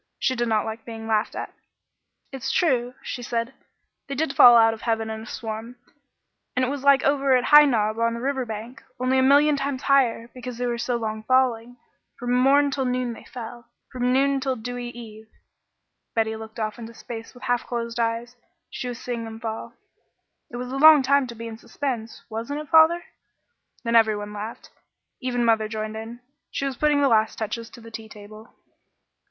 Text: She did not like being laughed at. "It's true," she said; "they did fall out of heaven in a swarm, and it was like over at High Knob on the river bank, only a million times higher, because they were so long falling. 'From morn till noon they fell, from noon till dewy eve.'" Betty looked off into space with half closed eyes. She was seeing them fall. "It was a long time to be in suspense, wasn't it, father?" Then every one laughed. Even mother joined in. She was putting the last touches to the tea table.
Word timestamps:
She 0.17 0.35
did 0.35 0.47
not 0.47 0.65
like 0.65 0.83
being 0.83 1.05
laughed 1.05 1.35
at. 1.35 1.53
"It's 2.31 2.51
true," 2.51 2.95
she 3.03 3.21
said; 3.21 3.53
"they 4.07 4.15
did 4.15 4.35
fall 4.35 4.57
out 4.57 4.73
of 4.73 4.81
heaven 4.81 5.11
in 5.11 5.21
a 5.21 5.25
swarm, 5.27 5.75
and 6.55 6.65
it 6.65 6.69
was 6.69 6.83
like 6.83 7.03
over 7.03 7.35
at 7.37 7.43
High 7.43 7.65
Knob 7.65 7.99
on 7.99 8.15
the 8.15 8.19
river 8.19 8.43
bank, 8.43 8.83
only 8.99 9.19
a 9.19 9.21
million 9.21 9.55
times 9.57 9.83
higher, 9.83 10.27
because 10.33 10.57
they 10.57 10.65
were 10.65 10.79
so 10.79 10.95
long 10.95 11.21
falling. 11.21 11.77
'From 12.17 12.33
morn 12.33 12.71
till 12.71 12.85
noon 12.85 13.13
they 13.13 13.25
fell, 13.25 13.67
from 13.91 14.11
noon 14.11 14.39
till 14.39 14.55
dewy 14.55 14.87
eve.'" 14.89 15.29
Betty 16.15 16.35
looked 16.35 16.59
off 16.59 16.79
into 16.79 16.95
space 16.95 17.35
with 17.35 17.43
half 17.43 17.67
closed 17.67 17.99
eyes. 17.99 18.35
She 18.71 18.87
was 18.87 18.99
seeing 18.99 19.23
them 19.23 19.39
fall. 19.39 19.75
"It 20.49 20.55
was 20.57 20.71
a 20.71 20.77
long 20.77 21.03
time 21.03 21.27
to 21.27 21.35
be 21.35 21.45
in 21.47 21.59
suspense, 21.59 22.23
wasn't 22.27 22.59
it, 22.61 22.69
father?" 22.69 23.03
Then 23.83 23.95
every 23.95 24.15
one 24.17 24.33
laughed. 24.33 24.71
Even 25.21 25.45
mother 25.45 25.67
joined 25.67 25.95
in. 25.95 26.21
She 26.49 26.65
was 26.65 26.75
putting 26.75 27.01
the 27.03 27.07
last 27.07 27.37
touches 27.37 27.69
to 27.69 27.81
the 27.81 27.91
tea 27.91 28.09
table. 28.09 28.51